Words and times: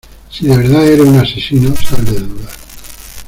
si 0.31 0.47
de 0.47 0.57
verdad 0.57 0.83
eres 0.87 1.05
un 1.07 1.19
asesino, 1.19 1.75
sal 1.75 2.03
de 2.05 2.19
dudas. 2.21 2.57